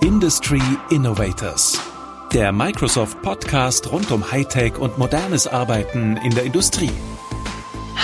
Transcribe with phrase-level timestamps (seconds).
[0.00, 1.80] Industry Innovators.
[2.32, 6.92] Der Microsoft Podcast rund um Hightech und modernes Arbeiten in der Industrie.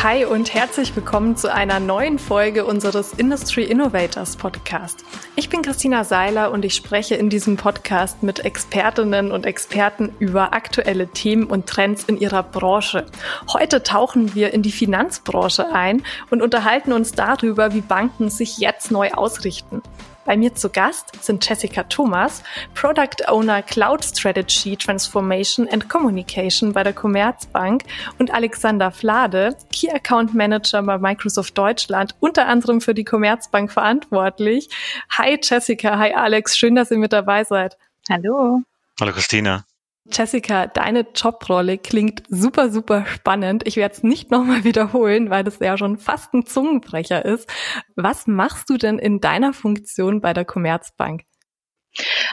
[0.02, 5.04] Hi und herzlich willkommen zu einer neuen Folge unseres Industry Innovators Podcast.
[5.36, 10.52] Ich bin Christina Seiler und ich spreche in diesem Podcast mit Expertinnen und Experten über
[10.52, 13.06] aktuelle Themen und Trends in ihrer Branche.
[13.52, 18.90] Heute tauchen wir in die Finanzbranche ein und unterhalten uns darüber, wie Banken sich jetzt
[18.90, 19.80] neu ausrichten.
[20.24, 22.42] Bei mir zu Gast sind Jessica Thomas,
[22.74, 27.84] Product Owner Cloud Strategy Transformation and Communication bei der Commerzbank
[28.18, 34.68] und Alexander Flade, Key Account Manager bei Microsoft Deutschland, unter anderem für die Commerzbank verantwortlich.
[35.10, 37.76] Hi Jessica, hi Alex, schön, dass ihr mit dabei seid.
[38.08, 38.62] Hallo.
[39.00, 39.64] Hallo Christina.
[40.12, 43.66] Jessica, deine Jobrolle klingt super, super spannend.
[43.66, 47.48] Ich werde es nicht nochmal wiederholen, weil das ja schon fast ein Zungenbrecher ist.
[47.96, 51.22] Was machst du denn in deiner Funktion bei der Commerzbank?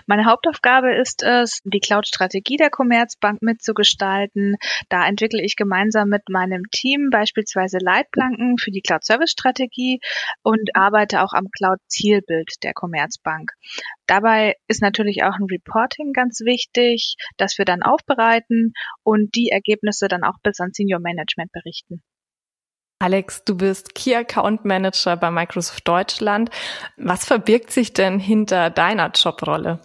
[0.08, 4.56] Meine Hauptaufgabe ist es, die Cloud-Strategie der Commerzbank mitzugestalten.
[4.90, 10.00] Da entwickle ich gemeinsam mit meinem Team beispielsweise Leitplanken für die Cloud-Service-Strategie
[10.44, 13.52] und arbeite auch am Cloud-Zielbild der Commerzbank.
[14.08, 20.08] Dabei ist natürlich auch ein Reporting ganz wichtig, das wir dann aufbereiten und die Ergebnisse
[20.08, 22.02] dann auch bis an Senior Management berichten.
[23.02, 26.52] Alex, du bist Key Account Manager bei Microsoft Deutschland.
[26.98, 29.82] Was verbirgt sich denn hinter deiner Jobrolle?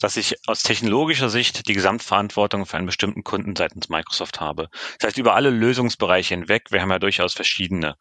[0.00, 4.68] dass ich aus technologischer Sicht die Gesamtverantwortung für einen bestimmten Kunden seitens Microsoft habe.
[4.98, 7.96] Das heißt, über alle Lösungsbereiche hinweg, wir haben ja durchaus verschiedene.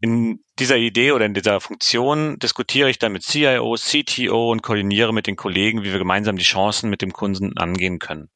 [0.00, 5.14] In dieser Idee oder in dieser Funktion diskutiere ich dann mit CIO, CTO und koordiniere
[5.14, 8.28] mit den Kollegen, wie wir gemeinsam die Chancen mit dem Kunden angehen können.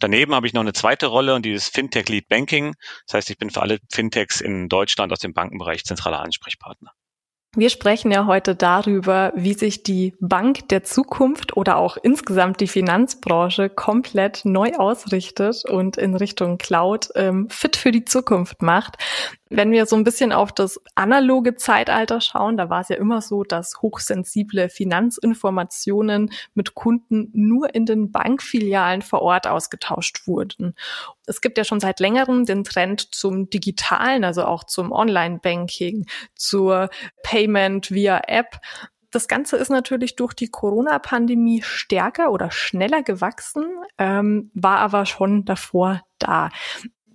[0.00, 2.74] Daneben habe ich noch eine zweite Rolle und die ist Fintech Lead Banking.
[3.06, 6.92] Das heißt, ich bin für alle Fintechs in Deutschland aus dem Bankenbereich zentraler Ansprechpartner.
[7.54, 12.66] Wir sprechen ja heute darüber, wie sich die Bank der Zukunft oder auch insgesamt die
[12.66, 18.96] Finanzbranche komplett neu ausrichtet und in Richtung Cloud ähm, fit für die Zukunft macht.
[19.54, 23.20] Wenn wir so ein bisschen auf das analoge Zeitalter schauen, da war es ja immer
[23.20, 30.74] so, dass hochsensible Finanzinformationen mit Kunden nur in den Bankfilialen vor Ort ausgetauscht wurden.
[31.26, 36.88] Es gibt ja schon seit längerem den Trend zum Digitalen, also auch zum Online-Banking, zur
[37.22, 38.58] Payment via App
[39.12, 43.66] das Ganze ist natürlich durch die Corona-Pandemie stärker oder schneller gewachsen,
[43.98, 46.48] ähm, war aber schon davor da.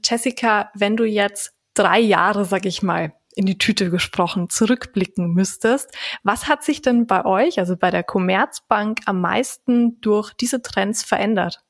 [0.04, 5.96] Jessica, wenn du jetzt drei Jahre, sag ich mal, in die Tüte gesprochen, zurückblicken müsstest.
[6.24, 11.04] Was hat sich denn bei euch, also bei der Commerzbank, am meisten durch diese Trends
[11.04, 11.64] verändert?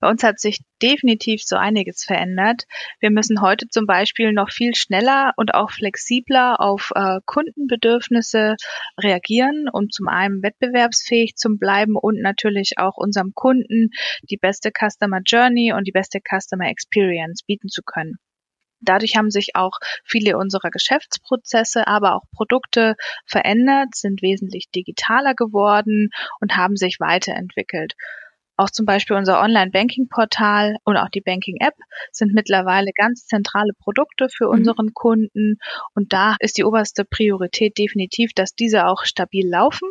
[0.00, 2.66] Bei uns hat sich definitiv so einiges verändert.
[3.00, 8.54] Wir müssen heute zum Beispiel noch viel schneller und auch flexibler auf äh, Kundenbedürfnisse
[8.96, 13.90] reagieren, um zum einen wettbewerbsfähig zu bleiben und natürlich auch unserem Kunden
[14.30, 18.18] die beste Customer Journey und die beste Customer Experience bieten zu können.
[18.80, 22.94] Dadurch haben sich auch viele unserer Geschäftsprozesse, aber auch Produkte
[23.26, 27.94] verändert, sind wesentlich digitaler geworden und haben sich weiterentwickelt.
[28.56, 31.74] Auch zum Beispiel unser Online-Banking-Portal und auch die Banking-App
[32.10, 34.50] sind mittlerweile ganz zentrale Produkte für mhm.
[34.50, 35.58] unseren Kunden.
[35.94, 39.88] Und da ist die oberste Priorität definitiv, dass diese auch stabil laufen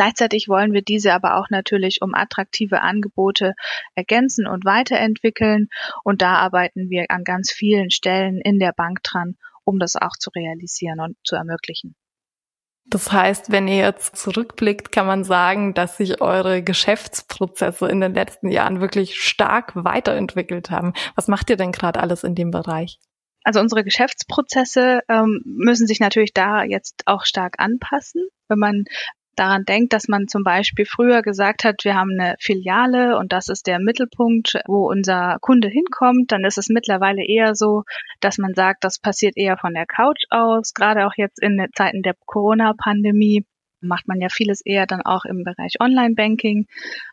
[0.00, 3.52] Gleichzeitig wollen wir diese aber auch natürlich um attraktive Angebote
[3.94, 5.68] ergänzen und weiterentwickeln.
[6.04, 10.16] Und da arbeiten wir an ganz vielen Stellen in der Bank dran, um das auch
[10.18, 11.96] zu realisieren und zu ermöglichen.
[12.86, 18.14] Das heißt, wenn ihr jetzt zurückblickt, kann man sagen, dass sich eure Geschäftsprozesse in den
[18.14, 20.94] letzten Jahren wirklich stark weiterentwickelt haben.
[21.14, 22.98] Was macht ihr denn gerade alles in dem Bereich?
[23.44, 28.22] Also unsere Geschäftsprozesse ähm, müssen sich natürlich da jetzt auch stark anpassen.
[28.48, 28.84] Wenn man
[29.36, 33.48] daran denkt, dass man zum Beispiel früher gesagt hat, wir haben eine Filiale und das
[33.48, 37.84] ist der Mittelpunkt, wo unser Kunde hinkommt, dann ist es mittlerweile eher so,
[38.20, 42.02] dass man sagt, das passiert eher von der Couch aus, gerade auch jetzt in Zeiten
[42.02, 43.44] der Corona-Pandemie
[43.80, 46.66] macht man ja vieles eher dann auch im Bereich Online-Banking.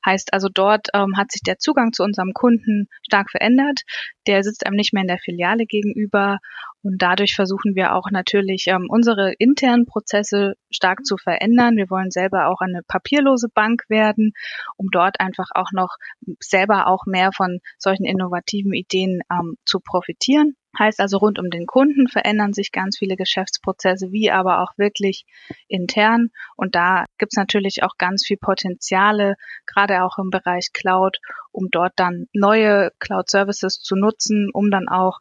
[0.05, 3.81] Heißt also, dort ähm, hat sich der Zugang zu unserem Kunden stark verändert.
[4.27, 6.39] Der sitzt einem nicht mehr in der Filiale gegenüber
[6.83, 11.75] und dadurch versuchen wir auch natürlich ähm, unsere internen Prozesse stark zu verändern.
[11.75, 14.33] Wir wollen selber auch eine papierlose Bank werden,
[14.77, 15.95] um dort einfach auch noch
[16.39, 20.55] selber auch mehr von solchen innovativen Ideen ähm, zu profitieren.
[20.77, 25.25] Heißt also, rund um den Kunden verändern sich ganz viele Geschäftsprozesse, wie aber auch wirklich
[25.67, 26.29] intern.
[26.55, 29.35] Und da gibt es natürlich auch ganz viel Potenziale,
[29.65, 31.17] gerade auch im Bereich Cloud,
[31.51, 35.19] um dort dann neue Cloud-Services zu nutzen, um dann auch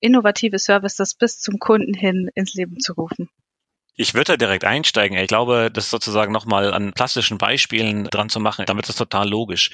[0.00, 3.28] innovative Services bis zum Kunden hin ins Leben zu rufen.
[3.98, 5.16] Ich würde da direkt einsteigen.
[5.16, 9.70] Ich glaube, das sozusagen nochmal an plastischen Beispielen dran zu machen, damit ist total logisch.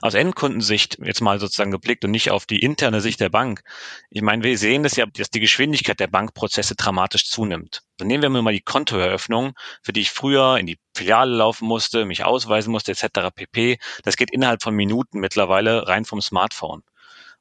[0.00, 3.60] Aus Endkundensicht jetzt mal sozusagen geblickt und nicht auf die interne Sicht der Bank.
[4.08, 7.82] Ich meine, wir sehen das ja, dass die Geschwindigkeit der Bankprozesse dramatisch zunimmt.
[7.98, 9.52] Dann nehmen wir mal die Kontoeröffnung,
[9.82, 13.30] für die ich früher in die Filiale laufen musste, mich ausweisen musste, etc.
[13.34, 13.78] pp.
[14.04, 16.82] Das geht innerhalb von Minuten mittlerweile rein vom Smartphone.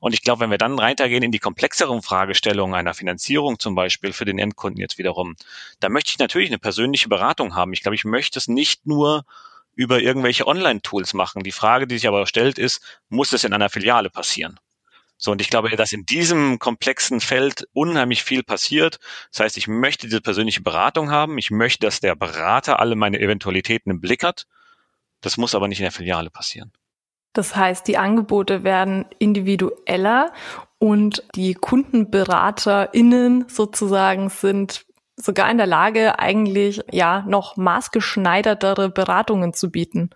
[0.05, 4.13] Und ich glaube, wenn wir dann weitergehen in die komplexeren Fragestellungen einer Finanzierung zum Beispiel
[4.13, 5.35] für den Endkunden jetzt wiederum,
[5.79, 7.73] da möchte ich natürlich eine persönliche Beratung haben.
[7.73, 9.25] Ich glaube, ich möchte es nicht nur
[9.73, 11.41] über irgendwelche Online-Tools machen.
[11.41, 14.59] Die Frage, die sich aber stellt, ist, muss es in einer Filiale passieren?
[15.17, 18.99] So, und ich glaube, dass in diesem komplexen Feld unheimlich viel passiert.
[19.31, 21.39] Das heißt, ich möchte diese persönliche Beratung haben.
[21.39, 24.45] Ich möchte, dass der Berater alle meine Eventualitäten im Blick hat.
[25.21, 26.71] Das muss aber nicht in der Filiale passieren.
[27.35, 30.31] Das heißt, die Angebote werden individueller
[30.79, 34.85] und die KundenberaterInnen sozusagen sind
[35.17, 40.11] sogar in der Lage, eigentlich ja noch maßgeschneidertere Beratungen zu bieten.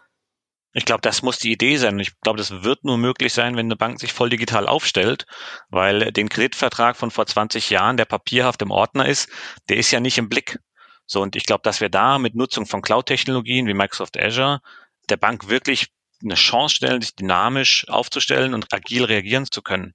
[0.74, 2.00] Ich glaube, das muss die Idee sein.
[2.00, 5.26] Ich glaube, das wird nur möglich sein, wenn eine Bank sich voll digital aufstellt,
[5.70, 9.30] weil den Kreditvertrag von vor 20 Jahren, der papierhaft im Ordner ist,
[9.68, 10.60] der ist ja nicht im Blick.
[11.06, 14.62] So, und ich glaube, dass wir da mit Nutzung von Cloud-Technologien wie Microsoft Azure
[15.10, 15.88] der Bank wirklich
[16.24, 19.94] eine Chance stellen, sich dynamisch aufzustellen und agil reagieren zu können.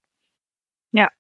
[0.93, 1.11] Ja,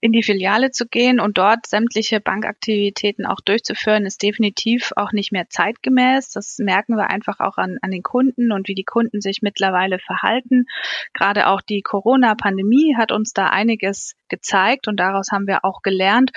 [0.00, 5.32] in die Filiale zu gehen und dort sämtliche Bankaktivitäten auch durchzuführen, ist definitiv auch nicht
[5.32, 6.30] mehr zeitgemäß.
[6.30, 9.98] Das merken wir einfach auch an, an den Kunden und wie die Kunden sich mittlerweile
[9.98, 10.66] verhalten.
[11.14, 16.30] Gerade auch die Corona-Pandemie hat uns da einiges gezeigt und daraus haben wir auch gelernt.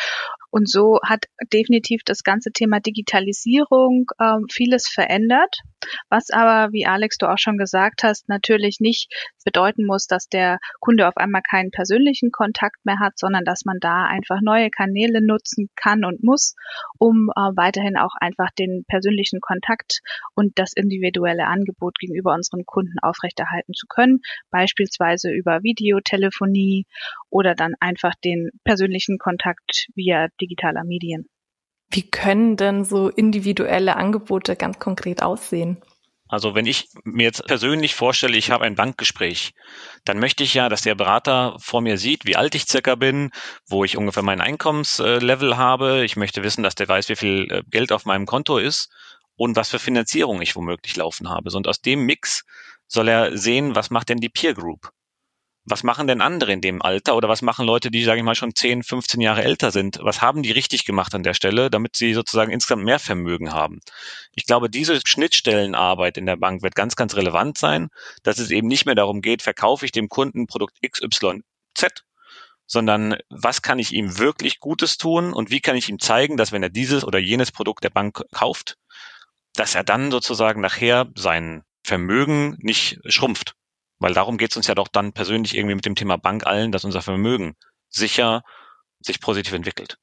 [0.50, 5.62] Und so hat definitiv das ganze Thema Digitalisierung äh, vieles verändert,
[6.10, 9.10] was aber, wie Alex du auch schon gesagt hast, natürlich nicht
[9.46, 13.78] bedeuten muss, dass der Kunde auf einmal keinen persönlichen Kontakt mehr hat, sondern dass man
[13.80, 16.56] da einfach neue Kanäle nutzen kann und muss,
[17.00, 20.02] um äh, weiterhin auch einfach den persönlichen Kontakt
[20.36, 24.20] und das individuelle Angebot gegenüber unseren Kunden aufrechterhalten zu können,
[24.50, 26.86] beispielsweise über Videotelefonie
[27.30, 31.28] oder dann einfach den persönlichen Kontakt via digitaler Medien.
[31.94, 35.78] Wie können denn so individuelle Angebote ganz konkret aussehen?
[36.32, 39.52] Also wenn ich mir jetzt persönlich vorstelle, ich habe ein Bankgespräch,
[40.06, 43.32] dann möchte ich ja, dass der Berater vor mir sieht, wie alt ich circa bin,
[43.68, 46.06] wo ich ungefähr mein Einkommenslevel habe.
[46.06, 48.90] Ich möchte wissen, dass der weiß, wie viel äh, Geld auf meinem Konto ist
[49.36, 51.52] und was für Finanzierung ich womöglich laufen habe.
[51.54, 52.46] Und aus dem Mix
[52.88, 54.90] soll er sehen, was macht denn die Peer Group?
[55.64, 58.36] Was machen denn andere in dem Alter oder was machen Leute, die, sage ich mal,
[58.36, 60.00] schon 10, 15 Jahre älter sind?
[60.02, 63.80] Was haben die richtig gemacht an der Stelle, damit sie sozusagen insgesamt mehr Vermögen haben?
[64.34, 67.90] Ich glaube, diese Schnittstellenarbeit in der Bank wird ganz, ganz relevant sein,
[68.24, 71.44] dass es eben nicht mehr darum geht, verkaufe ich dem Kunden Produkt XYZ,
[72.66, 76.52] sondern was kann ich ihm wirklich Gutes tun und wie kann ich ihm zeigen, dass
[76.52, 78.78] wenn er dieses oder jenes Produkt der Bank kauft,
[79.54, 83.56] dass er dann sozusagen nachher sein Vermögen nicht schrumpft.
[84.02, 86.72] Weil darum geht es uns ja doch dann persönlich irgendwie mit dem Thema Bank allen,
[86.72, 87.56] dass unser Vermögen
[87.88, 88.42] sicher
[89.00, 89.98] sich positiv entwickelt.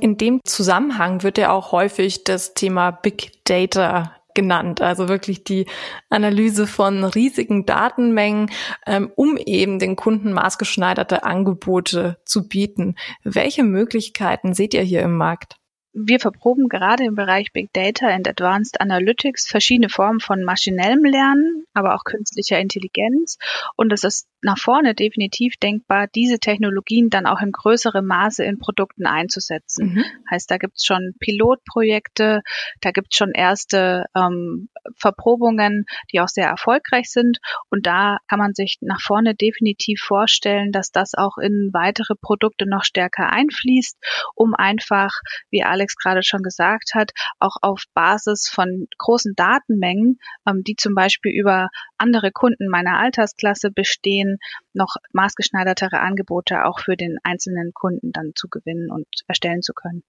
[0.00, 5.66] In dem Zusammenhang wird ja auch häufig das Thema Big Data genannt, also wirklich die
[6.08, 8.50] Analyse von riesigen Datenmengen,
[8.86, 12.96] ähm, um eben den Kunden maßgeschneiderte Angebote zu bieten.
[13.22, 15.61] Welche Möglichkeiten seht ihr hier im Markt?
[15.94, 21.64] Wir verproben gerade im Bereich Big Data and Advanced Analytics verschiedene Formen von maschinellem Lernen,
[21.74, 23.36] aber auch künstlicher Intelligenz.
[23.76, 28.58] Und es ist nach vorne definitiv denkbar, diese Technologien dann auch in größerem Maße in
[28.58, 29.94] Produkten einzusetzen.
[29.94, 30.04] Mhm.
[30.30, 32.40] Heißt, da gibt es schon Pilotprojekte,
[32.80, 37.38] da gibt es schon erste ähm, Verprobungen, die auch sehr erfolgreich sind.
[37.68, 42.66] Und da kann man sich nach vorne definitiv vorstellen, dass das auch in weitere Produkte
[42.66, 43.98] noch stärker einfließt,
[44.34, 45.12] um einfach,
[45.50, 47.10] wie alle Alex gerade schon gesagt hat,
[47.40, 53.70] auch auf Basis von großen Datenmengen, ähm, die zum Beispiel über andere Kunden meiner Altersklasse
[53.70, 54.38] bestehen,
[54.74, 60.04] noch maßgeschneidertere Angebote auch für den einzelnen Kunden dann zu gewinnen und erstellen zu können.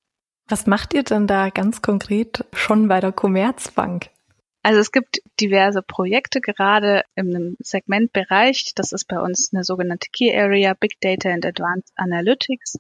[0.47, 4.09] Was macht ihr denn da ganz konkret schon bei der Commerzbank?
[4.61, 8.71] Also es gibt diverse Projekte gerade im Segmentbereich.
[8.75, 12.77] Das ist bei uns eine sogenannte Key Area Big Data and Advanced Analytics,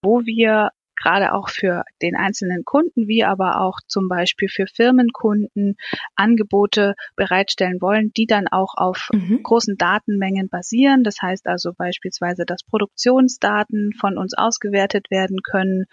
[0.00, 5.76] wo wir gerade auch für den einzelnen Kunden, wie aber auch zum Beispiel für Firmenkunden
[6.14, 9.42] Angebote bereitstellen wollen, die dann auch auf mhm.
[9.42, 11.04] großen Datenmengen basieren.
[11.04, 15.84] Das heißt also beispielsweise, dass Produktionsdaten von uns ausgewertet werden können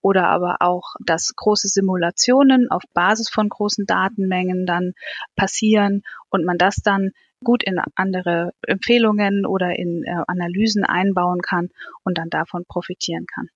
[0.00, 4.92] oder aber auch, dass große Simulationen auf Basis von großen Datenmengen dann
[5.36, 7.10] passieren und man das dann
[7.42, 11.68] gut in andere Empfehlungen oder in äh, Analysen einbauen kann
[12.04, 13.48] und dann davon profitieren kann.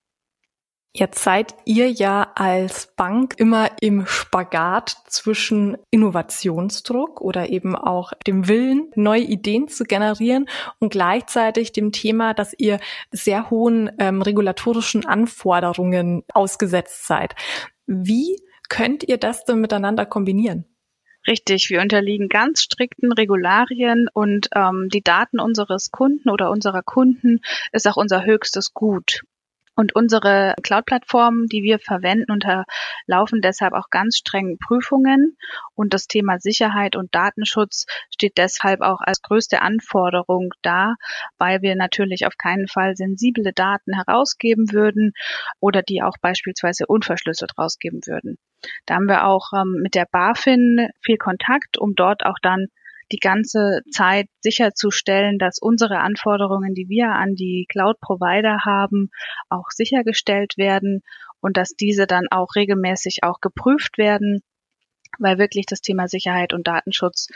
[0.93, 8.47] Jetzt seid ihr ja als Bank immer im Spagat zwischen Innovationsdruck oder eben auch dem
[8.47, 12.79] Willen, neue Ideen zu generieren und gleichzeitig dem Thema, dass ihr
[13.11, 17.35] sehr hohen ähm, regulatorischen Anforderungen ausgesetzt seid.
[17.85, 20.65] Wie könnt ihr das denn miteinander kombinieren?
[21.27, 27.41] Richtig, wir unterliegen ganz strikten Regularien und ähm, die Daten unseres Kunden oder unserer Kunden
[27.73, 29.23] ist auch unser höchstes Gut.
[29.77, 35.37] Und unsere Cloud-Plattformen, die wir verwenden, unterlaufen deshalb auch ganz strengen Prüfungen.
[35.75, 40.95] Und das Thema Sicherheit und Datenschutz steht deshalb auch als größte Anforderung da,
[41.37, 45.13] weil wir natürlich auf keinen Fall sensible Daten herausgeben würden
[45.59, 48.39] oder die auch beispielsweise unverschlüsselt rausgeben würden.
[48.87, 52.65] Da haben wir auch ähm, mit der BaFin viel Kontakt, um dort auch dann
[53.11, 59.09] die ganze Zeit sicherzustellen, dass unsere Anforderungen, die wir an die Cloud-Provider haben,
[59.49, 61.01] auch sichergestellt werden
[61.39, 64.41] und dass diese dann auch regelmäßig auch geprüft werden,
[65.19, 67.27] weil wirklich das Thema Sicherheit und Datenschutz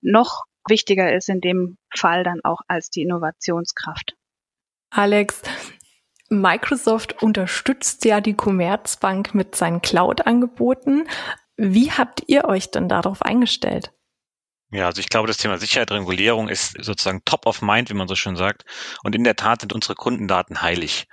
[0.00, 4.14] noch wichtiger ist in dem Fall dann auch als die Innovationskraft.
[4.90, 5.42] Alex,
[6.28, 11.08] Microsoft unterstützt ja die Commerzbank mit seinen Cloud-Angeboten.
[11.56, 13.92] Wie habt ihr euch denn darauf eingestellt?
[14.72, 18.08] Ja, also ich glaube, das Thema Sicherheit, Regulierung ist sozusagen top of mind, wie man
[18.08, 18.64] so schön sagt.
[19.04, 21.06] Und in der Tat sind unsere Kundendaten heilig.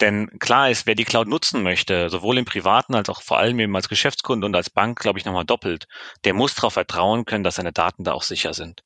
[0.00, 3.58] Denn klar ist, wer die Cloud nutzen möchte, sowohl im Privaten als auch vor allem
[3.58, 5.86] eben als Geschäftskunde und als Bank, glaube ich, nochmal doppelt,
[6.24, 8.82] der muss darauf vertrauen können, dass seine Daten da auch sicher sind.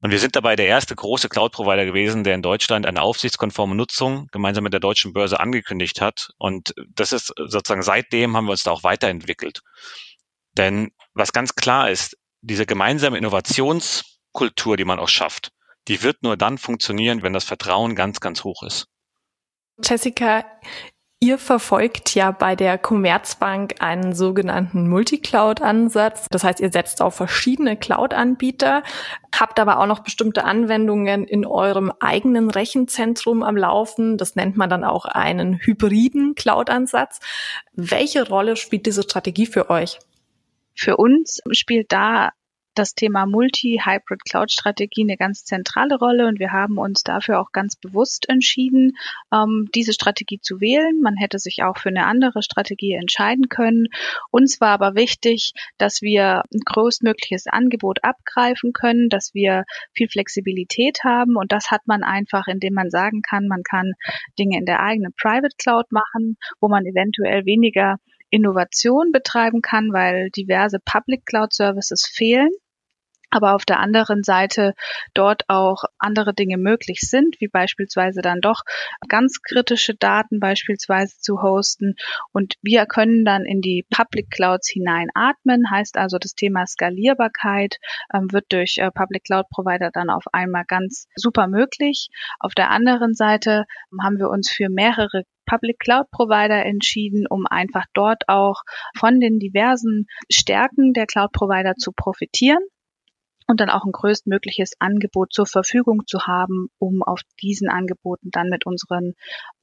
[0.00, 4.28] Und wir sind dabei der erste große Cloud-Provider gewesen, der in Deutschland eine aufsichtskonforme Nutzung
[4.32, 6.30] gemeinsam mit der deutschen Börse angekündigt hat.
[6.38, 9.60] Und das ist sozusagen seitdem haben wir uns da auch weiterentwickelt.
[10.56, 15.50] Denn was ganz klar ist, diese gemeinsame Innovationskultur, die man auch schafft,
[15.88, 18.86] die wird nur dann funktionieren, wenn das Vertrauen ganz, ganz hoch ist.
[19.82, 20.44] Jessica,
[21.22, 26.26] Ihr verfolgt ja bei der Commerzbank einen sogenannten Multicloud-Ansatz.
[26.28, 28.82] Das heißt, ihr setzt auf verschiedene Cloud-Anbieter,
[29.32, 34.18] habt aber auch noch bestimmte Anwendungen in eurem eigenen Rechenzentrum am Laufen.
[34.18, 37.20] Das nennt man dann auch einen hybriden Cloud-Ansatz.
[37.72, 40.00] Welche Rolle spielt diese Strategie für euch?
[40.74, 42.30] Für uns spielt da
[42.74, 48.28] das Thema Multi-Hybrid-Cloud-Strategie eine ganz zentrale Rolle und wir haben uns dafür auch ganz bewusst
[48.28, 48.92] entschieden,
[49.32, 51.00] ähm, diese Strategie zu wählen.
[51.02, 53.88] Man hätte sich auch für eine andere Strategie entscheiden können.
[54.30, 59.64] Uns war aber wichtig, dass wir ein größtmögliches Angebot abgreifen können, dass wir
[59.94, 63.92] viel Flexibilität haben und das hat man einfach, indem man sagen kann, man kann
[64.38, 67.96] Dinge in der eigenen Private Cloud machen, wo man eventuell weniger
[68.32, 72.50] Innovation betreiben kann, weil diverse Public Cloud Services fehlen
[73.32, 74.74] aber auf der anderen Seite
[75.14, 78.60] dort auch andere Dinge möglich sind, wie beispielsweise dann doch
[79.08, 81.94] ganz kritische Daten beispielsweise zu hosten.
[82.32, 87.78] Und wir können dann in die Public Clouds hineinatmen, heißt also das Thema Skalierbarkeit
[88.14, 92.08] ähm, wird durch äh, Public Cloud Provider dann auf einmal ganz super möglich.
[92.38, 93.64] Auf der anderen Seite
[94.02, 95.22] haben wir uns für mehrere
[95.52, 98.62] Public Cloud Provider entschieden, um einfach dort auch
[98.96, 102.62] von den diversen Stärken der Cloud Provider zu profitieren
[103.46, 108.48] und dann auch ein größtmögliches Angebot zur Verfügung zu haben, um auf diesen Angeboten dann
[108.48, 109.12] mit unseren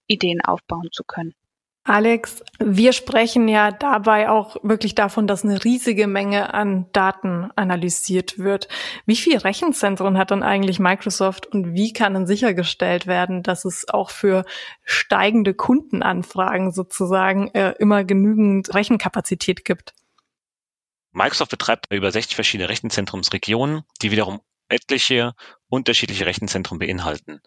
[0.05, 1.33] Ideen aufbauen zu können.
[1.89, 8.37] Alex, wir sprechen ja dabei auch wirklich davon, dass eine riesige Menge an Daten analysiert
[8.37, 8.67] wird.
[9.07, 13.89] Wie viel Rechenzentren hat dann eigentlich Microsoft und wie kann dann sichergestellt werden, dass es
[13.89, 14.45] auch für
[14.83, 19.95] steigende Kundenanfragen sozusagen äh, immer genügend Rechenkapazität gibt?
[21.11, 25.33] Microsoft betreibt über 60 verschiedene Rechenzentrumsregionen, die wiederum etliche
[25.69, 27.41] unterschiedliche Rechenzentren beinhalten.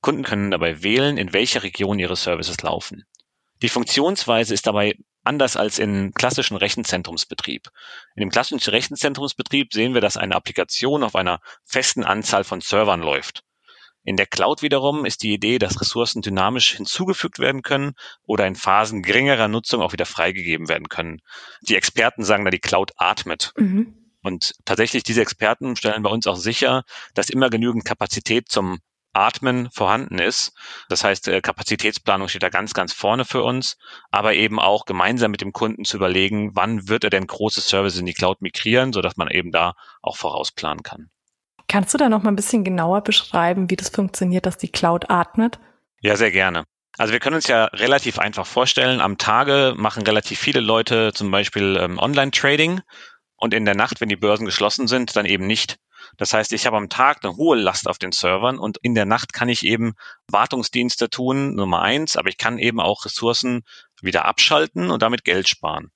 [0.00, 3.04] Kunden können dabei wählen, in welcher Region ihre Services laufen.
[3.62, 7.68] Die Funktionsweise ist dabei anders als in klassischen Rechenzentrumsbetrieb.
[8.14, 13.00] In dem klassischen Rechenzentrumsbetrieb sehen wir, dass eine Applikation auf einer festen Anzahl von Servern
[13.00, 13.42] läuft.
[14.02, 17.92] In der Cloud wiederum ist die Idee, dass Ressourcen dynamisch hinzugefügt werden können
[18.24, 21.20] oder in Phasen geringerer Nutzung auch wieder freigegeben werden können.
[21.60, 23.52] Die Experten sagen da, die Cloud atmet.
[23.58, 23.94] Mhm.
[24.22, 28.80] Und tatsächlich, diese Experten stellen bei uns auch sicher, dass immer genügend Kapazität zum
[29.12, 30.52] Atmen vorhanden ist.
[30.88, 33.76] Das heißt, äh, Kapazitätsplanung steht da ganz, ganz vorne für uns,
[34.10, 38.00] aber eben auch gemeinsam mit dem Kunden zu überlegen, wann wird er denn große Services
[38.00, 41.10] in die Cloud migrieren, sodass man eben da auch vorausplanen kann.
[41.68, 45.08] Kannst du da noch mal ein bisschen genauer beschreiben, wie das funktioniert, dass die Cloud
[45.08, 45.60] atmet?
[46.00, 46.64] Ja, sehr gerne.
[46.98, 51.30] Also wir können uns ja relativ einfach vorstellen, am Tage machen relativ viele Leute zum
[51.30, 52.80] Beispiel ähm, Online-Trading
[53.36, 55.78] und in der Nacht, wenn die Börsen geschlossen sind, dann eben nicht.
[56.20, 59.06] Das heißt, ich habe am Tag eine hohe Last auf den Servern und in der
[59.06, 59.94] Nacht kann ich eben
[60.28, 63.62] Wartungsdienste tun, Nummer eins, aber ich kann eben auch Ressourcen
[64.02, 65.90] wieder abschalten und damit Geld sparen.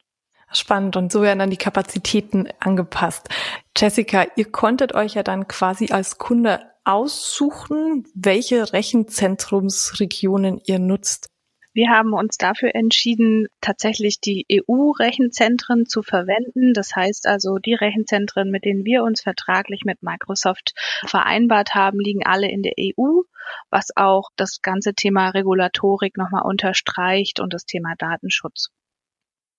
[0.51, 0.97] Spannend.
[0.97, 3.29] Und so werden dann die Kapazitäten angepasst.
[3.77, 11.34] Jessica, ihr konntet euch ja dann quasi als Kunde aussuchen, welche Rechenzentrumsregionen ihr nutzt.
[11.75, 16.73] Wir haben uns dafür entschieden, tatsächlich die EU-Rechenzentren zu verwenden.
[16.73, 20.73] Das heißt also, die Rechenzentren, mit denen wir uns vertraglich mit Microsoft
[21.05, 23.23] vereinbart haben, liegen alle in der EU,
[23.71, 28.71] was auch das ganze Thema Regulatorik nochmal unterstreicht und das Thema Datenschutz.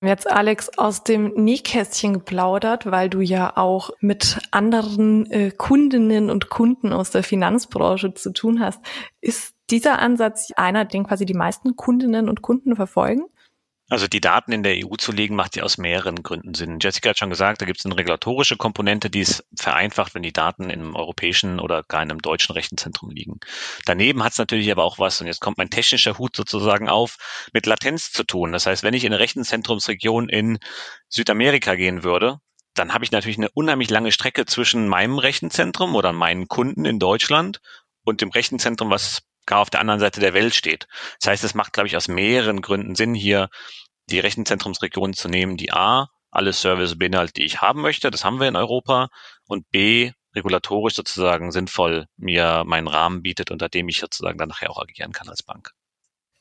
[0.01, 6.49] Jetzt Alex aus dem Nähkästchen geplaudert, weil du ja auch mit anderen äh, Kundinnen und
[6.49, 8.81] Kunden aus der Finanzbranche zu tun hast.
[9.21, 13.25] Ist dieser Ansatz einer, den quasi die meisten Kundinnen und Kunden verfolgen?
[13.87, 16.79] Also die Daten in der EU zu legen, macht ja aus mehreren Gründen Sinn.
[16.81, 20.33] Jessica hat schon gesagt, da gibt es eine regulatorische Komponente, die es vereinfacht, wenn die
[20.33, 23.39] Daten im europäischen oder gar in einem deutschen Rechenzentrum liegen.
[23.85, 27.17] Daneben hat es natürlich aber auch was, und jetzt kommt mein technischer Hut sozusagen auf,
[27.53, 28.53] mit Latenz zu tun.
[28.53, 30.57] Das heißt, wenn ich in eine Rechenzentrumsregion in
[31.07, 32.39] Südamerika gehen würde,
[32.73, 36.97] dann habe ich natürlich eine unheimlich lange Strecke zwischen meinem Rechenzentrum oder meinen Kunden in
[36.97, 37.61] Deutschland
[38.03, 40.87] und dem Rechenzentrum, was gar auf der anderen Seite der Welt steht.
[41.19, 43.49] Das heißt, es macht, glaube ich, aus mehreren Gründen Sinn, hier
[44.09, 48.39] die Rechenzentrumsregion zu nehmen, die A, alle Services beinhaltet, die ich haben möchte, das haben
[48.39, 49.09] wir in Europa,
[49.47, 54.69] und B, regulatorisch sozusagen sinnvoll mir meinen Rahmen bietet, unter dem ich sozusagen dann nachher
[54.69, 55.71] auch agieren kann als Bank.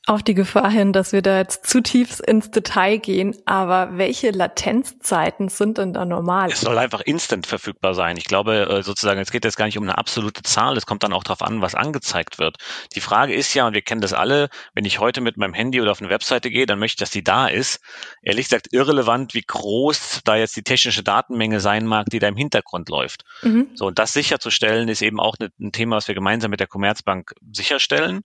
[0.06, 4.32] Auf die Gefahr hin, dass wir da jetzt zu tief ins Detail gehen, aber welche
[4.32, 6.50] Latenzzeiten sind denn da normal?
[6.50, 8.18] Es soll einfach instant verfügbar sein.
[8.18, 11.04] Ich glaube äh, sozusagen, es geht jetzt gar nicht um eine absolute Zahl, es kommt
[11.04, 12.58] dann auch darauf an, was angezeigt wird.
[12.94, 15.80] Die Frage ist ja, und wir kennen das alle, wenn ich heute mit meinem Handy
[15.80, 17.80] oder auf eine Webseite gehe, dann möchte ich, dass die da ist.
[18.20, 22.37] Ehrlich gesagt, irrelevant, wie groß da jetzt die technische Datenmenge sein mag, die da im
[22.37, 23.25] Hintergrund läuft.
[23.40, 23.68] Mhm.
[23.75, 27.32] So, und das sicherzustellen, ist eben auch ein Thema, was wir gemeinsam mit der Commerzbank
[27.50, 28.20] sicherstellen.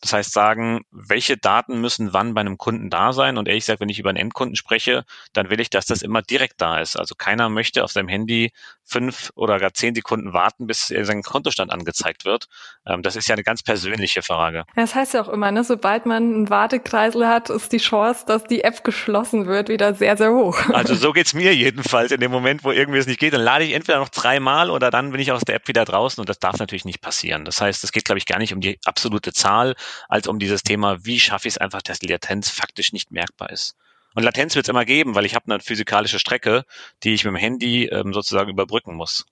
[0.00, 3.36] Das heißt, sagen, welche Daten müssen wann bei einem Kunden da sein?
[3.36, 6.22] Und ehrlich gesagt, wenn ich über einen Endkunden spreche, dann will ich, dass das immer
[6.22, 6.96] direkt da ist.
[6.96, 8.52] Also keiner möchte auf seinem Handy
[8.84, 12.46] fünf oder gar zehn Sekunden warten, bis sein Kontostand angezeigt wird.
[12.86, 14.64] Ähm, das ist ja eine ganz persönliche Frage.
[14.74, 18.44] Das heißt ja auch immer, ne, sobald man einen Wartekreisel hat, ist die Chance, dass
[18.44, 20.58] die App geschlossen wird, wieder sehr, sehr hoch.
[20.80, 22.10] Also so geht's mir jedenfalls.
[22.10, 24.90] In dem Moment, wo irgendwie es nicht geht, dann lade ich entweder noch dreimal oder
[24.90, 27.44] dann bin ich aus der App wieder draußen und das darf natürlich nicht passieren.
[27.44, 29.74] Das heißt, es geht, glaube ich, gar nicht um die absolute Zahl,
[30.08, 33.50] als um dieses Thema, wie schaffe ich es einfach, dass die Latenz faktisch nicht merkbar
[33.50, 33.76] ist.
[34.14, 36.64] Und Latenz wird es immer geben, weil ich habe eine physikalische Strecke,
[37.02, 39.24] die ich mit dem Handy ähm, sozusagen überbrücken muss.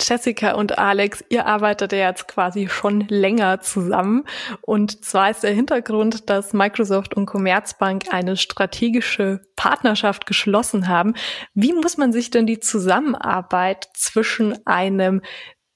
[0.00, 4.24] Jessica und Alex, ihr arbeitet ja jetzt quasi schon länger zusammen.
[4.62, 11.14] Und zwar ist der Hintergrund, dass Microsoft und Commerzbank eine strategische Partnerschaft geschlossen haben.
[11.54, 15.22] Wie muss man sich denn die Zusammenarbeit zwischen einem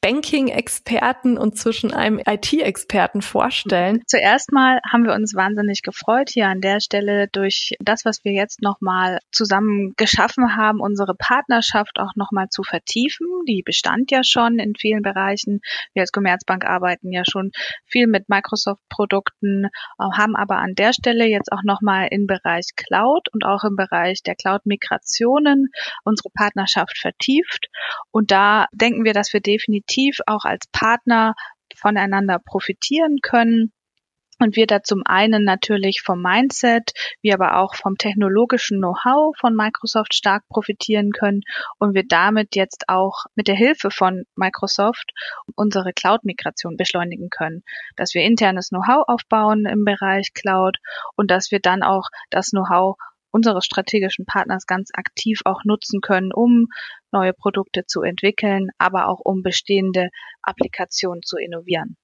[0.05, 4.03] Banking-Experten und zwischen einem IT-Experten vorstellen?
[4.07, 8.33] Zuerst mal haben wir uns wahnsinnig gefreut, hier an der Stelle durch das, was wir
[8.33, 13.27] jetzt nochmal zusammen geschaffen haben, unsere Partnerschaft auch nochmal zu vertiefen.
[13.49, 15.61] Die bestand ja schon in vielen Bereichen.
[15.95, 17.51] Wir als Commerzbank arbeiten ja schon
[17.87, 23.29] viel mit Microsoft-Produkten, äh, haben aber an der Stelle jetzt auch nochmal im Bereich Cloud
[23.33, 25.69] und auch im Bereich der Cloud-Migrationen
[26.05, 27.69] unsere Partnerschaft vertieft.
[28.11, 31.35] Und da denken wir, dass wir definitiv aktiv auch als Partner
[31.77, 33.73] voneinander profitieren können.
[34.41, 36.91] Und wir da zum einen natürlich vom Mindset,
[37.23, 41.43] wie aber auch vom technologischen Know-how von Microsoft stark profitieren können
[41.79, 45.13] und wir damit jetzt auch mit der Hilfe von Microsoft
[45.55, 47.63] unsere Cloud-Migration beschleunigen können.
[47.95, 50.79] Dass wir internes Know-how aufbauen im Bereich Cloud
[51.15, 52.97] und dass wir dann auch das Know-how
[53.35, 56.69] unseres strategischen Partners ganz aktiv auch nutzen können, um
[57.11, 60.09] neue Produkte zu entwickeln, aber auch um bestehende
[60.43, 61.97] Applikationen zu innovieren.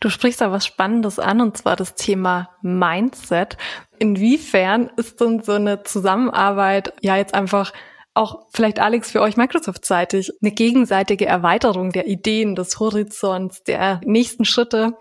[0.00, 3.56] Du sprichst da was Spannendes an, und zwar das Thema Mindset.
[3.98, 7.72] Inwiefern ist denn so eine Zusammenarbeit ja jetzt einfach
[8.12, 14.44] auch vielleicht Alex für euch Microsoft-seitig eine gegenseitige Erweiterung der Ideen, des Horizonts, der nächsten
[14.44, 14.96] Schritte?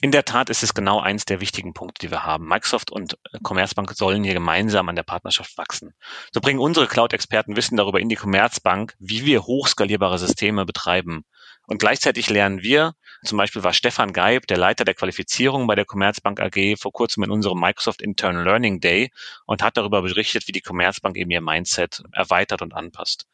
[0.00, 2.48] In der Tat ist es genau eins der wichtigen Punkte, die wir haben.
[2.48, 5.94] Microsoft und äh, Commerzbank sollen hier gemeinsam an der Partnerschaft wachsen.
[6.32, 11.24] So bringen unsere Cloud-Experten Wissen darüber in die Commerzbank, wie wir hochskalierbare Systeme betreiben.
[11.66, 15.86] Und gleichzeitig lernen wir, zum Beispiel war Stefan Geib, der Leiter der Qualifizierung bei der
[15.86, 19.10] Commerzbank AG, vor kurzem in unserem Microsoft Internal Learning Day
[19.46, 23.26] und hat darüber berichtet, wie die Commerzbank eben ihr Mindset erweitert und anpasst.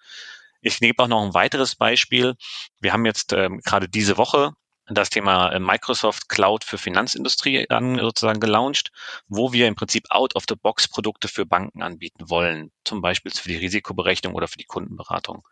[0.61, 2.37] Ich gebe auch noch ein weiteres Beispiel.
[2.81, 4.53] Wir haben jetzt ähm, gerade diese Woche
[4.95, 8.91] das Thema äh, Microsoft Cloud für Finanzindustrie an, sozusagen gelauncht,
[9.29, 14.35] wo wir im Prinzip out-of-the-box Produkte für Banken anbieten wollen, zum Beispiel für die Risikoberechnung
[14.35, 15.47] oder für die Kundenberatung.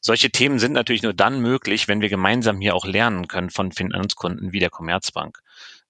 [0.00, 3.72] Solche Themen sind natürlich nur dann möglich, wenn wir gemeinsam hier auch lernen können von
[3.72, 5.40] Finanzkunden wie der Commerzbank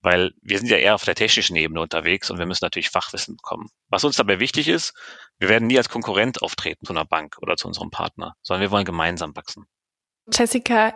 [0.07, 3.37] weil wir sind ja eher auf der technischen Ebene unterwegs und wir müssen natürlich Fachwissen
[3.37, 3.71] bekommen.
[3.89, 4.95] Was uns dabei wichtig ist,
[5.39, 8.71] wir werden nie als Konkurrent auftreten zu einer Bank oder zu unserem Partner, sondern wir
[8.71, 9.67] wollen gemeinsam wachsen.
[10.33, 10.95] Jessica,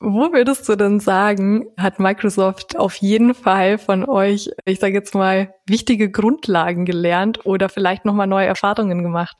[0.00, 5.14] wo würdest du denn sagen, hat Microsoft auf jeden Fall von euch, ich sage jetzt
[5.14, 9.36] mal, wichtige Grundlagen gelernt oder vielleicht nochmal neue Erfahrungen gemacht?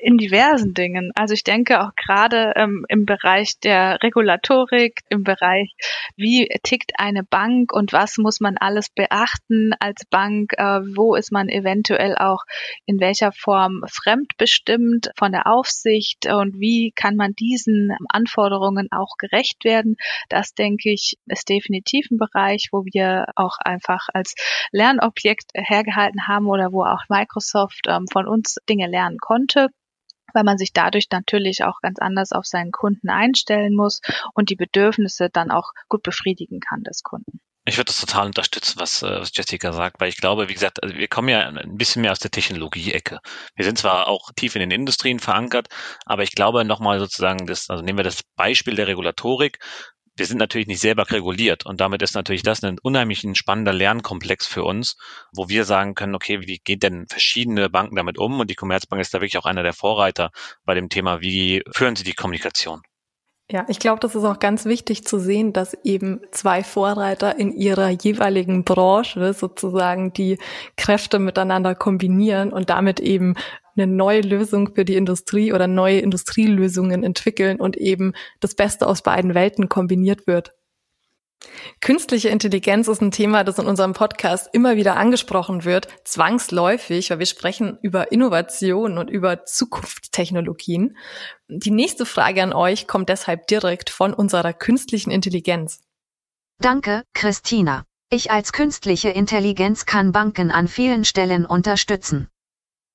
[0.00, 1.12] In diversen Dingen.
[1.14, 5.72] Also ich denke auch gerade ähm, im Bereich der Regulatorik, im Bereich,
[6.16, 11.32] wie tickt eine Bank und was muss man alles beachten als Bank, äh, wo ist
[11.32, 12.44] man eventuell auch
[12.86, 19.64] in welcher Form fremdbestimmt von der Aufsicht und wie kann man diesen Anforderungen auch gerecht
[19.64, 19.96] werden.
[20.28, 24.34] Das denke ich ist definitiv ein Bereich, wo wir auch einfach als
[24.72, 29.68] Lernobjekt hergehalten haben oder wo auch Microsoft ähm, von uns Dinge lernen konnte
[30.34, 34.00] weil man sich dadurch natürlich auch ganz anders auf seinen Kunden einstellen muss
[34.34, 37.40] und die Bedürfnisse dann auch gut befriedigen kann des Kunden.
[37.66, 40.82] Ich würde das total unterstützen, was, äh, was Jessica sagt, weil ich glaube, wie gesagt,
[40.82, 43.18] also wir kommen ja ein bisschen mehr aus der Technologie-Ecke.
[43.54, 45.68] Wir sind zwar auch tief in den Industrien verankert,
[46.06, 49.58] aber ich glaube nochmal sozusagen, das, also nehmen wir das Beispiel der Regulatorik
[50.20, 54.46] wir sind natürlich nicht selber reguliert und damit ist natürlich das ein unheimlich spannender Lernkomplex
[54.46, 54.96] für uns,
[55.32, 58.38] wo wir sagen können, okay, wie geht denn verschiedene Banken damit um?
[58.38, 60.30] Und die Commerzbank ist da wirklich auch einer der Vorreiter
[60.64, 62.82] bei dem Thema, wie führen sie die Kommunikation?
[63.50, 67.52] Ja, ich glaube, das ist auch ganz wichtig zu sehen, dass eben zwei Vorreiter in
[67.52, 70.38] ihrer jeweiligen Branche sozusagen die
[70.76, 73.34] Kräfte miteinander kombinieren und damit eben
[73.76, 79.02] eine neue Lösung für die Industrie oder neue Industrielösungen entwickeln und eben das Beste aus
[79.02, 80.52] beiden Welten kombiniert wird.
[81.80, 87.18] Künstliche Intelligenz ist ein Thema, das in unserem Podcast immer wieder angesprochen wird, zwangsläufig, weil
[87.18, 90.96] wir sprechen über Innovation und über Zukunftstechnologien.
[91.48, 95.80] Die nächste Frage an euch kommt deshalb direkt von unserer künstlichen Intelligenz.
[96.58, 97.84] Danke, Christina.
[98.10, 102.28] Ich als künstliche Intelligenz kann Banken an vielen Stellen unterstützen.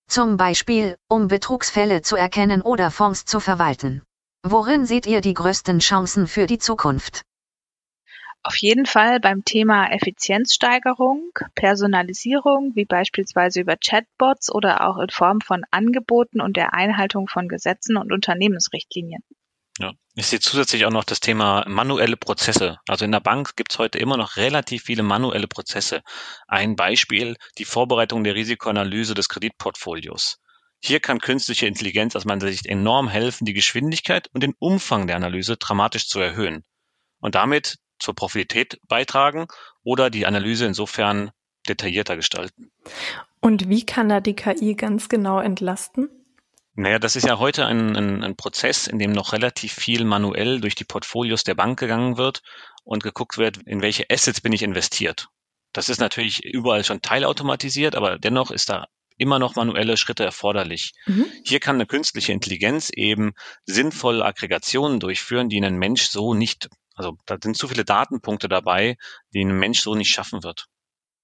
[0.07, 4.03] Zum Beispiel, um Betrugsfälle zu erkennen oder Fonds zu verwalten.
[4.43, 7.23] Worin seht ihr die größten Chancen für die Zukunft?
[8.43, 15.41] Auf jeden Fall beim Thema Effizienzsteigerung, Personalisierung, wie beispielsweise über Chatbots oder auch in Form
[15.41, 19.23] von Angeboten und der Einhaltung von Gesetzen und Unternehmensrichtlinien.
[19.79, 19.91] Ja.
[20.15, 22.79] Ich sehe zusätzlich auch noch das Thema manuelle Prozesse.
[22.87, 26.01] Also in der Bank gibt es heute immer noch relativ viele manuelle Prozesse.
[26.47, 30.37] Ein Beispiel, die Vorbereitung der Risikoanalyse des Kreditportfolios.
[30.81, 35.15] Hier kann künstliche Intelligenz aus meiner Sicht enorm helfen, die Geschwindigkeit und den Umfang der
[35.15, 36.63] Analyse dramatisch zu erhöhen
[37.19, 39.47] und damit zur Profitabilität beitragen
[39.83, 41.31] oder die Analyse insofern
[41.67, 42.71] detaillierter gestalten.
[43.41, 46.09] Und wie kann da die KI ganz genau entlasten?
[46.75, 50.59] Naja, das ist ja heute ein, ein, ein Prozess, in dem noch relativ viel manuell
[50.59, 52.41] durch die Portfolios der Bank gegangen wird
[52.83, 55.29] und geguckt wird, in welche Assets bin ich investiert.
[55.71, 60.91] Das ist natürlich überall schon teilautomatisiert, aber dennoch ist da immer noch manuelle Schritte erforderlich.
[61.05, 61.25] Mhm.
[61.45, 63.33] Hier kann eine künstliche Intelligenz eben
[63.65, 68.97] sinnvolle Aggregationen durchführen, die ein Mensch so nicht, also da sind zu viele Datenpunkte dabei,
[69.33, 70.65] die ein Mensch so nicht schaffen wird.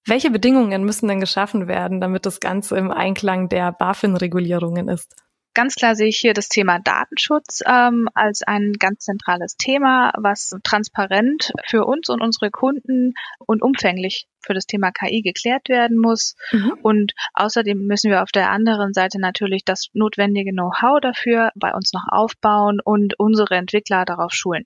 [0.05, 5.13] Welche Bedingungen müssen denn geschaffen werden, damit das Ganze im Einklang der BaFin-Regulierungen ist?
[5.53, 10.55] Ganz klar sehe ich hier das Thema Datenschutz ähm, als ein ganz zentrales Thema, was
[10.63, 16.35] transparent für uns und unsere Kunden und umfänglich für das Thema KI geklärt werden muss.
[16.51, 16.77] Mhm.
[16.81, 21.91] Und außerdem müssen wir auf der anderen Seite natürlich das notwendige Know-how dafür bei uns
[21.93, 24.63] noch aufbauen und unsere Entwickler darauf schulen.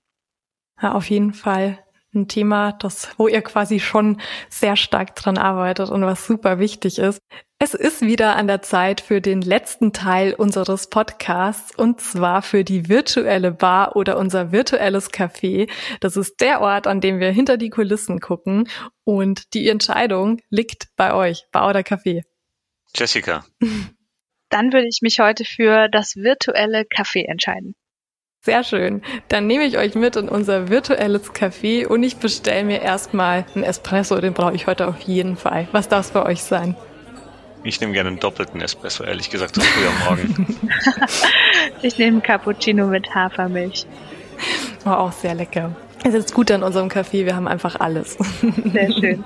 [0.80, 1.78] Ja, auf jeden Fall
[2.14, 6.98] ein Thema, das, wo ihr quasi schon sehr stark dran arbeitet und was super wichtig
[6.98, 7.20] ist.
[7.58, 12.64] Es ist wieder an der Zeit für den letzten Teil unseres Podcasts und zwar für
[12.64, 15.70] die virtuelle Bar oder unser virtuelles Café.
[16.00, 18.68] Das ist der Ort, an dem wir hinter die Kulissen gucken
[19.04, 22.24] und die Entscheidung liegt bei euch, Bar oder Café.
[22.94, 23.46] Jessica.
[24.50, 27.74] Dann würde ich mich heute für das virtuelle Café entscheiden.
[28.42, 29.02] Sehr schön.
[29.28, 33.64] Dann nehme ich euch mit in unser virtuelles Café und ich bestelle mir erstmal einen
[33.64, 35.66] Espresso, den brauche ich heute auf jeden Fall.
[35.72, 36.76] Was darf es bei euch sein?
[37.66, 40.58] Ich nehme gerne einen doppelten Espresso, ehrlich gesagt, so früh am Morgen.
[41.82, 43.86] ich nehme einen Cappuccino mit Hafermilch.
[44.84, 45.74] War auch sehr lecker.
[46.04, 48.16] Es ist gut an unserem Café, wir haben einfach alles.
[48.72, 49.24] Sehr schön.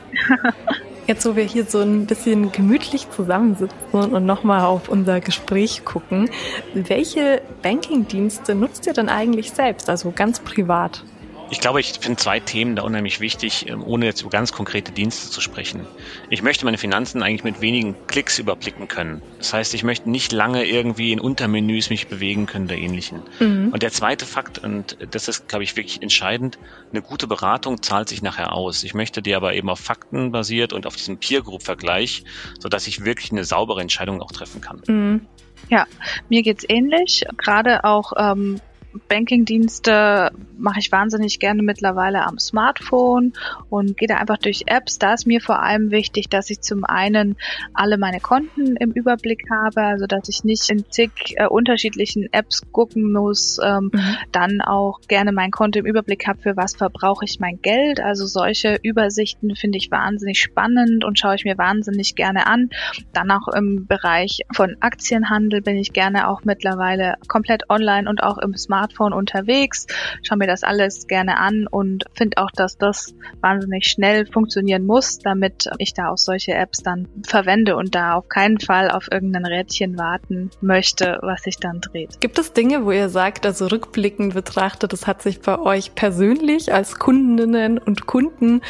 [1.06, 6.30] Jetzt, wo wir hier so ein bisschen gemütlich zusammensitzen und nochmal auf unser Gespräch gucken,
[6.72, 11.04] welche Banking-Dienste nutzt ihr denn eigentlich selbst, also ganz privat?
[11.50, 14.92] Ich glaube, ich finde zwei Themen da unheimlich wichtig, ähm, ohne jetzt über ganz konkrete
[14.92, 15.86] Dienste zu sprechen.
[16.30, 19.20] Ich möchte meine Finanzen eigentlich mit wenigen Klicks überblicken können.
[19.38, 23.22] Das heißt, ich möchte nicht lange irgendwie in Untermenüs mich bewegen können oder ähnlichen.
[23.40, 23.70] Mhm.
[23.72, 26.58] Und der zweite Fakt, und das ist, glaube ich, wirklich entscheidend,
[26.92, 28.84] eine gute Beratung zahlt sich nachher aus.
[28.84, 32.24] Ich möchte die aber eben auf Fakten basiert und auf diesem Peer-Group-Vergleich,
[32.60, 34.82] sodass ich wirklich eine saubere Entscheidung auch treffen kann.
[34.86, 35.26] Mhm.
[35.68, 35.86] Ja,
[36.28, 37.24] mir geht's ähnlich.
[37.36, 38.60] Gerade auch ähm,
[39.08, 43.32] Banking-Dienste mache ich wahnsinnig gerne mittlerweile am Smartphone
[43.68, 44.98] und gehe da einfach durch Apps.
[44.98, 47.36] Da ist mir vor allem wichtig, dass ich zum einen
[47.74, 52.62] alle meine Konten im Überblick habe, also dass ich nicht in zig äh, unterschiedlichen Apps
[52.72, 53.58] gucken muss.
[53.62, 54.16] Ähm, mhm.
[54.32, 58.00] Dann auch gerne mein Konto im Überblick habe, für was verbrauche ich mein Geld.
[58.00, 62.70] Also solche Übersichten finde ich wahnsinnig spannend und schaue ich mir wahnsinnig gerne an.
[63.12, 68.38] Dann auch im Bereich von Aktienhandel bin ich gerne auch mittlerweile komplett online und auch
[68.38, 69.86] im Smartphone unterwegs,
[70.22, 75.18] schaue mir das alles gerne an und finde auch, dass das wahnsinnig schnell funktionieren muss,
[75.18, 79.46] damit ich da auch solche Apps dann verwende und da auf keinen Fall auf irgendein
[79.46, 82.20] Rädchen warten möchte, was sich dann dreht.
[82.20, 86.72] Gibt es Dinge, wo ihr sagt, also rückblickend betrachtet, das hat sich bei euch persönlich
[86.72, 88.60] als Kundinnen und Kunden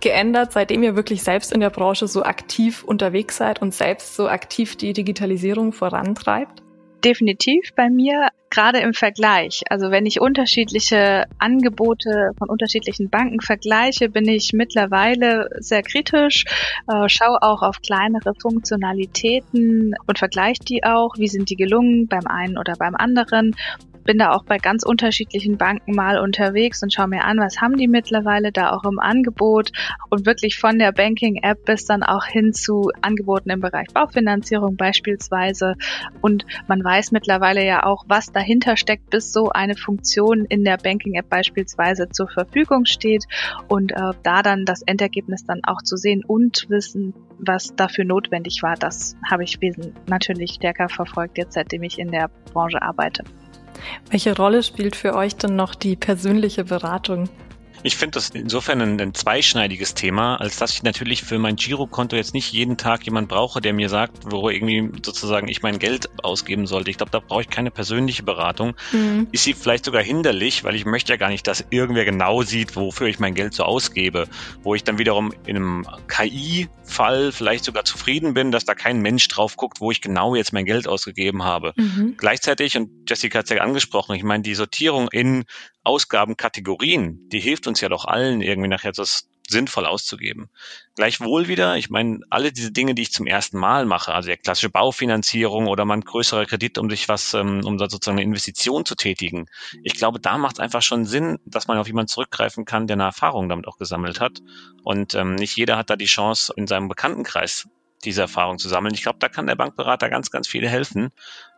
[0.00, 4.28] geändert, seitdem ihr wirklich selbst in der Branche so aktiv unterwegs seid und selbst so
[4.28, 6.62] aktiv die Digitalisierung vorantreibt?
[7.04, 9.62] Definitiv bei mir, gerade im Vergleich.
[9.70, 16.44] Also wenn ich unterschiedliche Angebote von unterschiedlichen Banken vergleiche, bin ich mittlerweile sehr kritisch,
[16.88, 21.16] äh, schaue auch auf kleinere Funktionalitäten und vergleiche die auch.
[21.16, 23.54] Wie sind die gelungen beim einen oder beim anderen?
[24.10, 27.76] Bin da auch bei ganz unterschiedlichen Banken mal unterwegs und schaue mir an, was haben
[27.76, 29.70] die mittlerweile da auch im Angebot
[30.08, 35.76] und wirklich von der Banking-App bis dann auch hin zu Angeboten im Bereich Baufinanzierung beispielsweise.
[36.22, 40.78] Und man weiß mittlerweile ja auch, was dahinter steckt, bis so eine Funktion in der
[40.78, 43.26] Banking-App beispielsweise zur Verfügung steht
[43.68, 48.60] und äh, da dann das Endergebnis dann auch zu sehen und wissen, was dafür notwendig
[48.64, 49.56] war, das habe ich
[50.08, 53.22] natürlich stärker verfolgt, jetzt seitdem ich in der Branche arbeite.
[54.10, 57.28] Welche Rolle spielt für euch denn noch die persönliche Beratung?
[57.82, 62.14] Ich finde das insofern ein, ein, zweischneidiges Thema, als dass ich natürlich für mein Girokonto
[62.14, 66.10] jetzt nicht jeden Tag jemand brauche, der mir sagt, wo irgendwie sozusagen ich mein Geld
[66.22, 66.90] ausgeben sollte.
[66.90, 68.74] Ich glaube, da brauche ich keine persönliche Beratung.
[68.92, 69.28] Mhm.
[69.32, 72.76] Ist sie vielleicht sogar hinderlich, weil ich möchte ja gar nicht, dass irgendwer genau sieht,
[72.76, 74.28] wofür ich mein Geld so ausgebe.
[74.62, 79.26] Wo ich dann wiederum in einem KI-Fall vielleicht sogar zufrieden bin, dass da kein Mensch
[79.28, 81.72] drauf guckt, wo ich genau jetzt mein Geld ausgegeben habe.
[81.76, 82.14] Mhm.
[82.18, 85.44] Gleichzeitig, und Jessica hat es ja angesprochen, ich meine, die Sortierung in
[85.90, 90.48] Ausgabenkategorien, die hilft uns ja doch allen irgendwie nachher das sinnvoll auszugeben.
[90.94, 94.36] Gleichwohl wieder, ich meine, alle diese Dinge, die ich zum ersten Mal mache, also der
[94.36, 98.24] klassische Baufinanzierung oder mal ein größerer Kredit, um sich was, ähm, um da sozusagen eine
[98.24, 99.46] Investition zu tätigen.
[99.82, 102.94] Ich glaube, da macht es einfach schon Sinn, dass man auf jemanden zurückgreifen kann, der
[102.94, 104.38] eine Erfahrung damit auch gesammelt hat.
[104.84, 107.66] Und ähm, nicht jeder hat da die Chance, in seinem Bekanntenkreis
[108.04, 108.94] diese Erfahrung zu sammeln.
[108.94, 111.10] Ich glaube, da kann der Bankberater ganz, ganz viel helfen,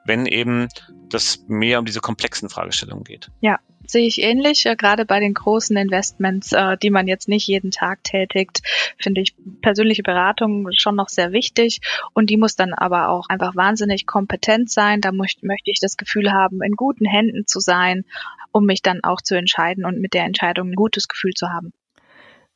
[0.04, 0.68] wenn eben
[1.08, 3.30] das mehr um diese komplexen Fragestellungen geht.
[3.40, 4.66] Ja, sehe ich ähnlich.
[4.66, 8.62] Äh, gerade bei den großen Investments, äh, die man jetzt nicht jeden Tag tätigt,
[8.98, 11.80] finde ich persönliche Beratung schon noch sehr wichtig.
[12.12, 15.00] Und die muss dann aber auch einfach wahnsinnig kompetent sein.
[15.00, 18.04] Da möchte ich das Gefühl haben, in guten Händen zu sein,
[18.52, 21.72] um mich dann auch zu entscheiden und mit der Entscheidung ein gutes Gefühl zu haben.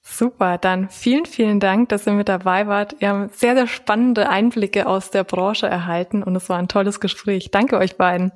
[0.08, 2.94] Super, dann vielen, vielen Dank, dass ihr mit dabei wart.
[3.00, 7.00] Wir haben sehr, sehr spannende Einblicke aus der Branche erhalten und es war ein tolles
[7.00, 7.50] Gespräch.
[7.50, 8.30] Danke euch beiden.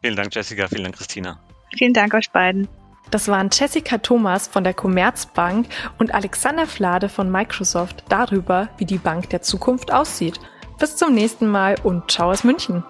[0.00, 0.66] Vielen Dank, Jessica.
[0.66, 1.38] Vielen Dank, Christina.
[1.76, 2.68] Vielen Dank euch beiden.
[3.10, 5.66] Das waren Jessica Thomas von der Commerzbank
[5.98, 10.38] und Alexander Flade von Microsoft darüber, wie die Bank der Zukunft aussieht.
[10.78, 12.84] Bis zum nächsten Mal und ciao aus München.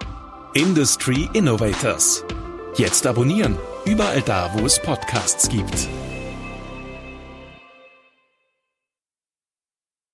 [0.55, 2.25] Industry Innovators.
[2.77, 5.89] Jetzt abonnieren, überall da, wo es Podcasts gibt.